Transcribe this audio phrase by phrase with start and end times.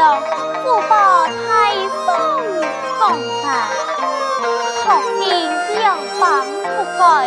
[0.00, 0.12] ยว
[0.62, 1.06] ผู้ปอ
[1.40, 1.74] ไทย
[2.06, 2.40] ส่ง
[3.00, 3.62] ส่งสา
[4.82, 7.26] ของมีเสี่ยวฝังผูกก่ย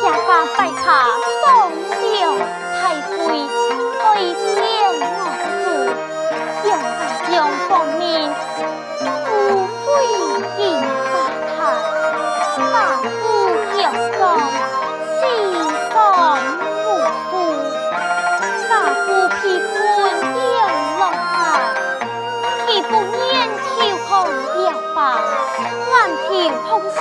[0.00, 1.02] อยาการไปขา
[1.44, 2.32] ส่งเดี่ยว
[2.76, 3.28] ไทยปุ
[4.04, 4.55] ป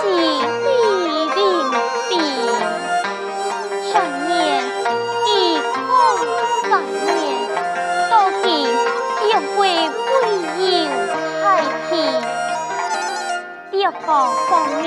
[0.05, 0.11] 起，
[0.63, 0.67] 必
[1.35, 1.41] 令
[2.09, 2.11] 必
[3.91, 3.93] 善
[4.27, 4.33] 念，
[5.25, 5.29] 以
[5.73, 5.77] 功
[6.69, 6.71] 善
[7.05, 7.09] 念，
[8.09, 8.13] 多
[8.43, 8.45] 见
[9.19, 9.57] 便会
[10.05, 10.11] 归
[10.61, 10.69] 有
[11.41, 11.43] 太
[11.89, 11.91] 平。
[13.71, 14.05] 一方
[14.47, 14.51] 方
[14.81, 14.85] 面，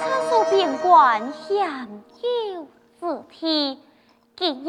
[0.00, 1.50] 插数变关享
[2.22, 2.66] 有
[2.98, 3.00] 自
[3.30, 3.78] 体，
[4.36, 4.66] 今日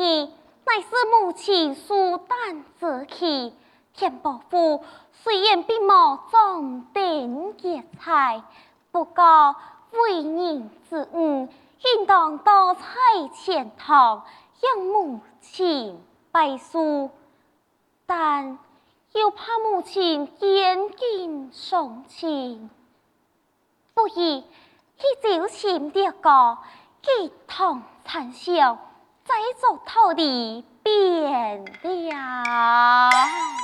[0.66, 3.54] 乃是母亲苏丹之气，
[3.94, 8.44] 田伯父虽然病魔装点药材。
[8.94, 9.56] 不过
[9.90, 11.50] 为人子女
[11.84, 12.84] 应当多采
[13.34, 14.24] 钱塘
[14.62, 16.00] 养母亲
[16.32, 17.10] 白素
[18.06, 18.60] 但
[19.14, 22.70] 又怕母亲颜面丧尽
[23.96, 26.60] 不宜以旧情丢高
[27.02, 28.78] 一统残修
[29.24, 33.63] 再做土地变梁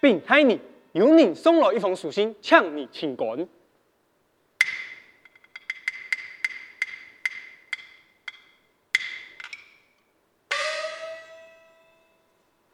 [0.00, 0.60] 并害你，
[0.92, 3.48] 由你送了一封书信向你请滚。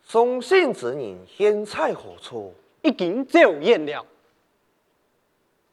[0.02, 2.54] 送信之人现在何处？
[2.82, 4.04] 已经走远了。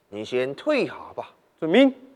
[0.10, 1.34] 你先退下吧。
[1.60, 2.09] 遵命。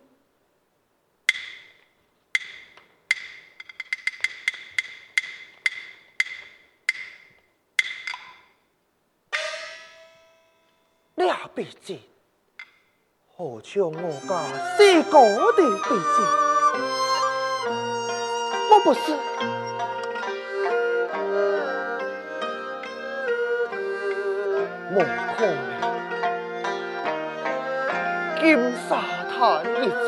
[11.55, 11.99] 俩笔剑，
[13.37, 13.91] 好像我
[14.27, 14.41] 家？
[14.75, 15.19] 四哥
[15.53, 16.17] 的笔剑，
[18.71, 18.99] 我不是。
[24.91, 24.97] 莫
[25.37, 25.71] 可能，
[28.41, 28.43] 金
[28.87, 28.89] 沙
[29.29, 29.33] 滩
[29.83, 29.83] 一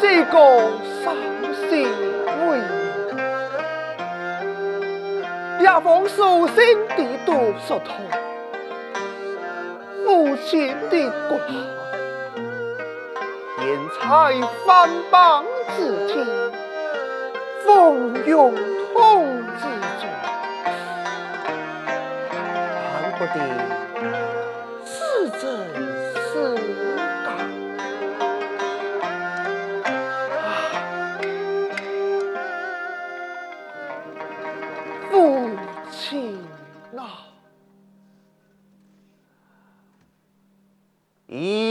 [0.26, 0.36] 哥
[1.02, 1.04] 生
[1.54, 3.16] 死未明，
[5.60, 6.56] 也望书生
[6.88, 7.28] 的多
[7.66, 7.88] 说透。
[10.18, 11.52] 父亲的骨骸，
[13.60, 13.64] 现
[14.00, 14.02] 在
[14.66, 15.44] 番邦
[15.76, 15.78] 之
[16.08, 16.26] 天，
[17.64, 18.52] 蜂拥
[18.92, 18.98] 统
[19.60, 19.62] 治
[20.00, 20.10] 中，
[22.32, 23.67] 盼不得
[41.28, 41.67] ಈ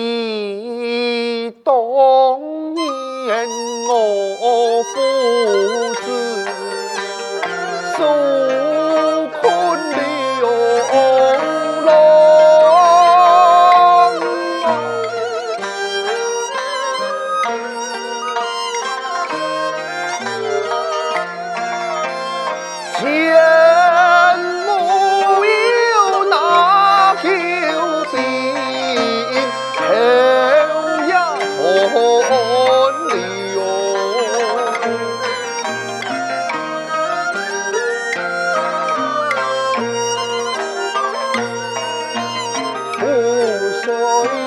[43.87, 44.46] soy.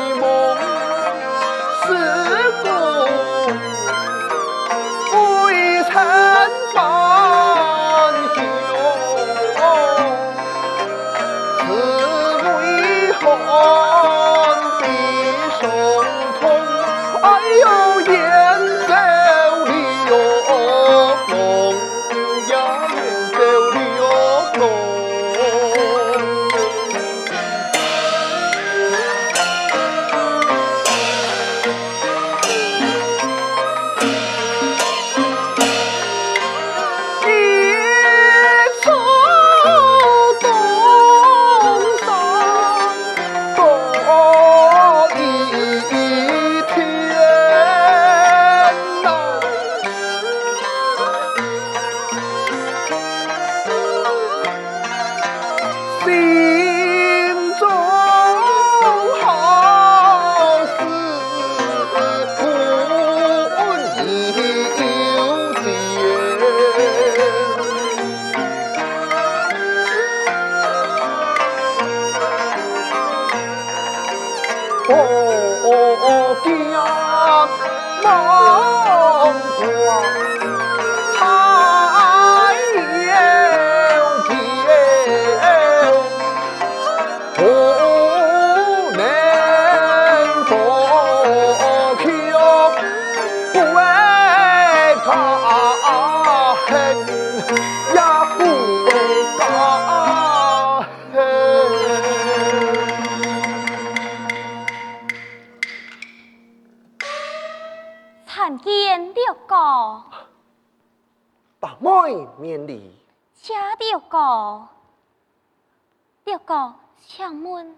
[116.50, 116.75] 六哥，
[117.07, 117.76] 请问，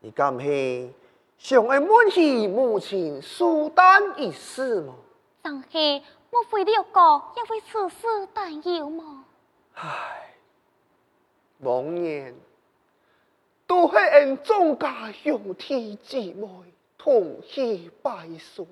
[0.00, 0.90] 你敢是
[1.38, 4.96] 想爱问起母亲苏丹一事吗？
[5.40, 9.24] 但是莫非六哥也为此事担忧吗？
[9.74, 10.34] 唉，
[11.60, 12.34] 往年
[13.64, 16.48] 都是俺众家兄弟姊妹
[16.98, 18.66] 同去拜寿，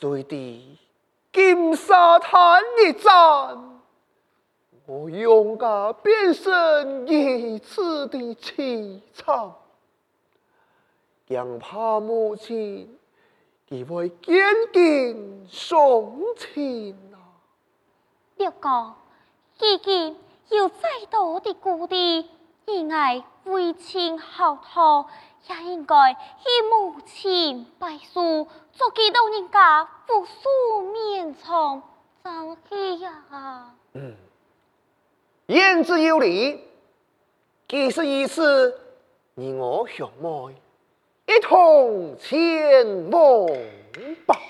[0.00, 0.78] 随地。
[1.34, 3.78] 金沙滩一战，
[4.86, 9.52] 我勇敢变身一次的凄惨，
[11.26, 12.98] 让怕母亲
[13.68, 17.18] 以为坚定送亲啊！
[18.36, 18.94] 六哥，
[19.58, 20.16] 如今
[20.50, 22.30] 有再多的故地，
[22.66, 25.06] 应爱为情好托，
[25.48, 26.16] 也应该以
[26.70, 28.46] 母亲拜寿。
[28.72, 31.82] 做几老人家，复苏绵床，
[32.22, 33.74] 早起呀！
[33.94, 34.14] 嗯，
[35.48, 36.60] 言之有理？
[37.66, 38.80] 既是意思
[39.34, 40.54] 你我兄妹
[41.26, 43.46] 一同前往
[44.24, 44.40] 吧。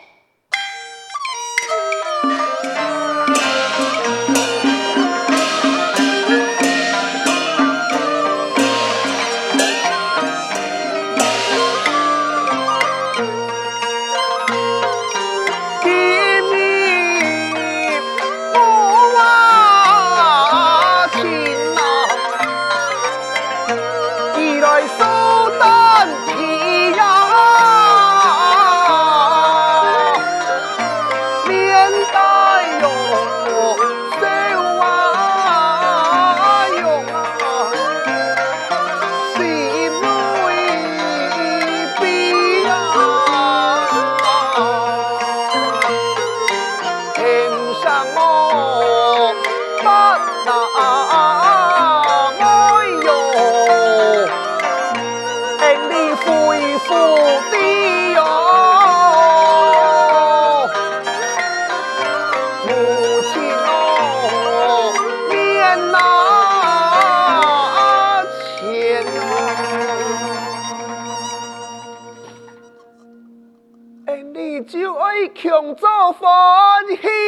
[47.88, 49.32] 上哦，
[49.82, 49.86] 难
[50.44, 50.84] 呐、啊，
[53.06, 53.08] 哟，
[55.58, 56.26] 恩你恢
[56.80, 56.86] 复
[57.50, 57.54] 的
[58.12, 58.20] 哟，
[62.66, 62.68] 母
[63.32, 63.32] 亲
[63.64, 63.72] 哦，
[65.30, 65.32] 念
[65.90, 65.96] 呐、
[66.92, 67.00] 啊，
[68.60, 68.68] 千，
[74.08, 76.28] 恩你就爱强作欢
[77.00, 77.27] 喜。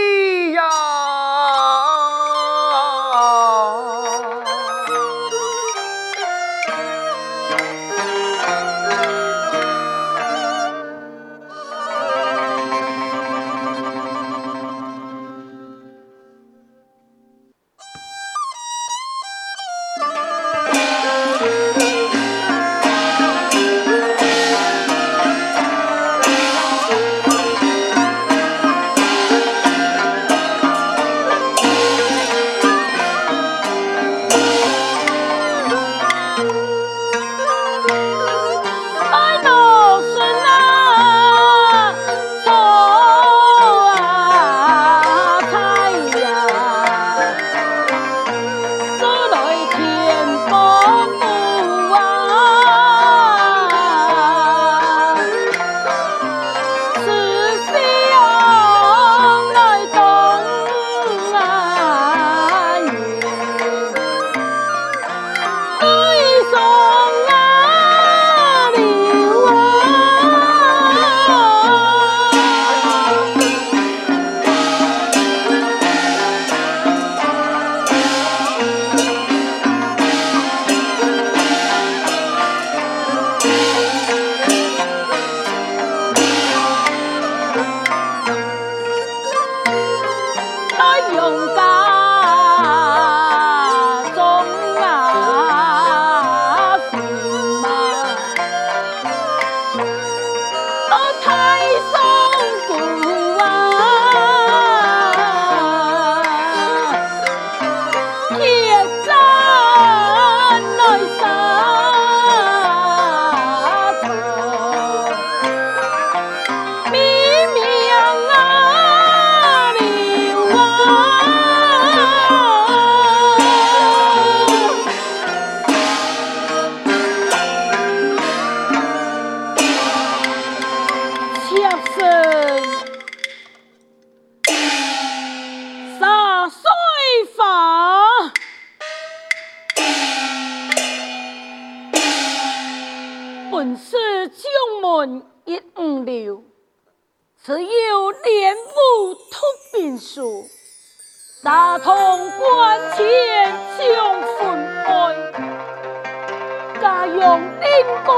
[157.17, 157.67] 用兵
[158.05, 158.13] 功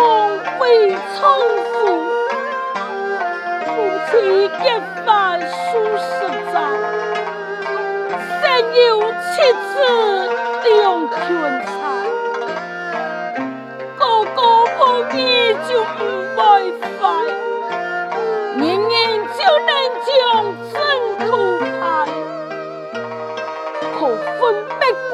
[0.61, 1.21] 为仇
[1.73, 1.77] 富，
[3.67, 3.71] 夫
[4.11, 4.11] 妻
[4.63, 4.65] 结
[5.05, 5.09] 发
[5.39, 5.43] 数
[5.97, 6.07] 十
[6.53, 6.55] 载，
[8.41, 8.43] 生
[8.75, 8.81] 有
[9.13, 9.75] 七子
[10.65, 10.71] 两
[11.09, 11.17] 全
[11.65, 11.69] 才，
[13.97, 14.01] 哥
[14.35, 14.39] 哥
[14.77, 14.81] 不
[15.17, 15.19] 义
[15.69, 15.99] 就不
[16.37, 16.41] 会
[17.01, 17.03] 犯，
[18.57, 18.93] 明年
[19.37, 19.71] 就能
[20.07, 20.11] 将
[20.73, 20.75] 征
[21.27, 21.31] 途
[21.81, 21.83] 排，
[23.99, 23.99] 可
[24.39, 24.41] 分
[24.79, 25.13] 别过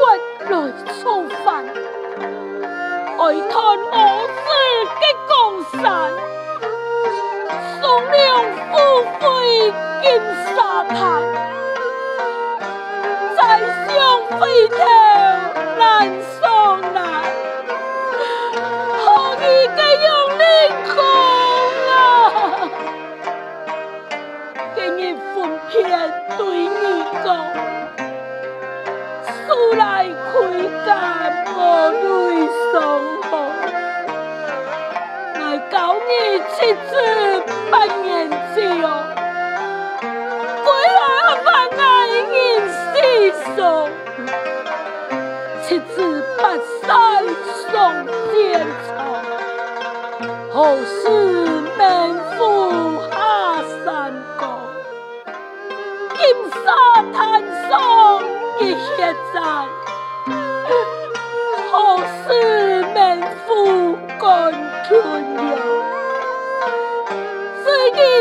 [0.50, 0.52] 来
[0.92, 1.17] 错。
[3.28, 4.40] 为探母子
[5.00, 6.27] 的共善。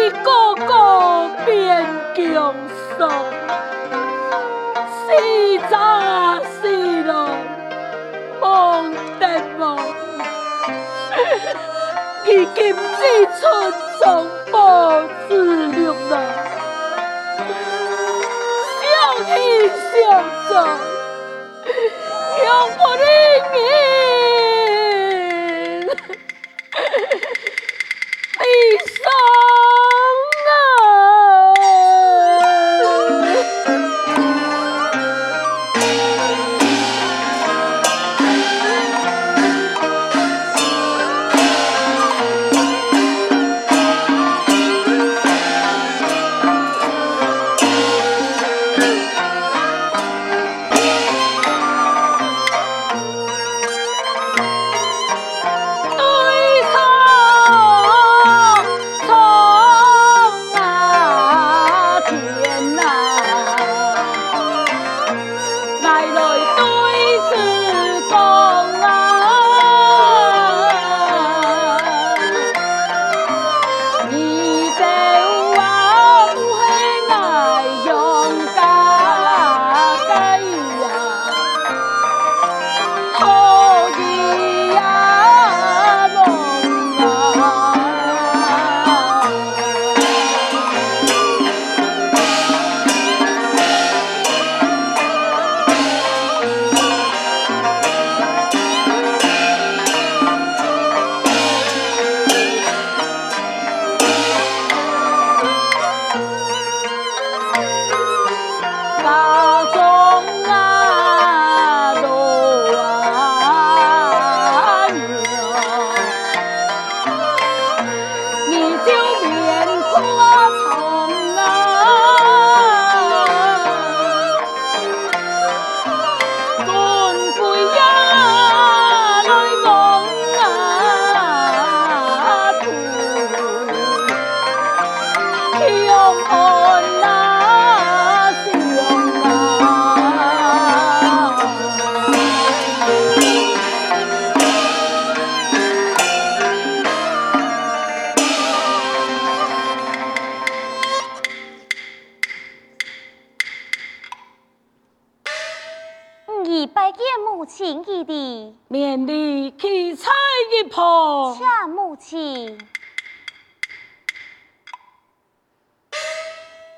[0.10, 0.72] 个个
[1.46, 1.86] 变
[2.16, 2.54] 江
[2.98, 3.10] 山，
[4.90, 5.06] 死
[5.70, 7.10] 咋死了
[8.40, 9.26] 忘得
[9.60, 9.78] 望？
[12.26, 13.02] 如今只
[13.40, 13.42] 存
[14.00, 14.04] 中
[14.52, 15.32] 报之
[15.68, 16.14] 六郎，
[18.82, 18.86] 相
[19.38, 19.96] 依相
[20.48, 20.50] 随。
[22.44, 22.48] 永
[22.78, 23.04] 不离
[23.54, 23.56] 民，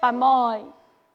[0.10, 0.65] 八妹，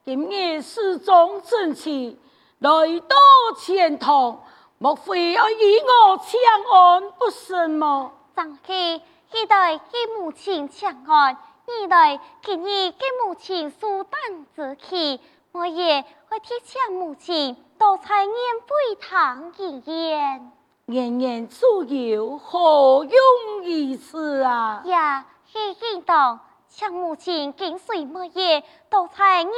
[0.04, 2.16] 今日世宗正气
[2.60, 3.16] 来到
[3.58, 4.40] 钱塘，
[4.78, 6.30] 莫非要与我抢
[6.72, 8.12] 安不成吗？
[8.36, 9.02] 张希，
[9.32, 17.56] 期待给母亲抢安，二来今日给母亲苏丹之气，我也会替抢母亲。
[17.76, 20.52] 多采年飞堂一言，
[20.86, 24.82] 年年出游何用于此啊？
[24.84, 25.58] 呀，是
[25.92, 26.38] 应当，
[26.76, 29.48] 抢母亲跟随莫言，独在燕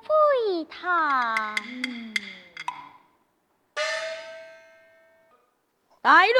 [0.00, 1.54] 飞堂。
[6.00, 6.32] 来路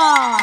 [0.00, 0.38] 啊！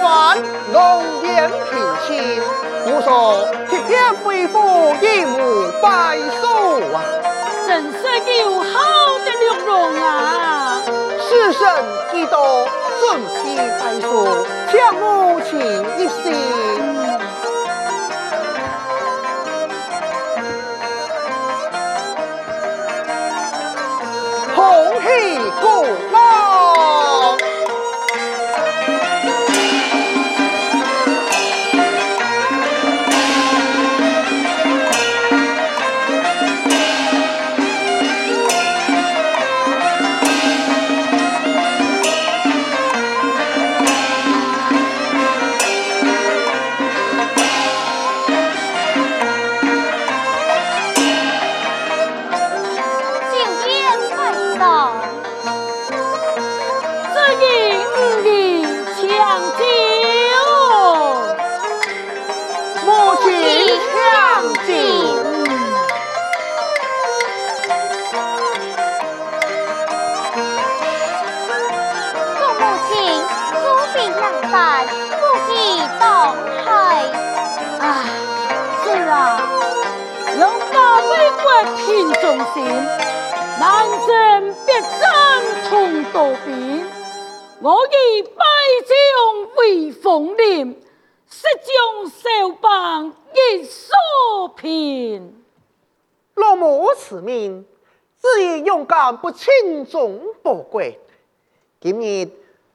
[0.00, 0.38] 管
[0.72, 2.40] 龙颜品气
[2.84, 4.58] 不说天天恢复
[5.00, 7.02] 一亩白树啊。
[7.68, 8.02] 人生
[8.38, 8.68] 有好
[9.24, 10.82] 的鹿容啊。
[11.18, 11.66] 世神
[12.12, 12.68] 几多
[13.00, 14.26] 顺天白树
[14.70, 15.58] 天我情
[15.98, 16.81] 一些
[97.02, 97.66] 此命，
[98.16, 101.00] 自以勇敢不轻重不贵。
[101.80, 102.30] 今日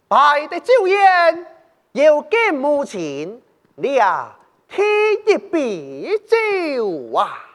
[0.09, 1.45] 拜的酒宴，
[1.93, 3.41] 要见母亲，
[3.75, 4.35] 你呀，
[4.67, 4.85] 添
[5.25, 7.45] 一杯酒啊！